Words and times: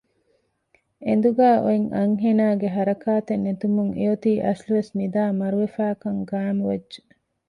އެނދުގައި 1.05 1.59
އޮތް 1.65 1.87
އަންހެނާގެ 1.95 2.67
ހަރަކާތެއް 2.75 3.43
ނެތުމުން 3.47 3.91
އެއޮތީ 3.97 4.31
އަސްލުވެސް 4.45 4.91
ނިދައި 4.97 5.33
މަރުވެފައިކަން 5.39 6.19
ގައިމުވެއްޖެ 6.29 6.99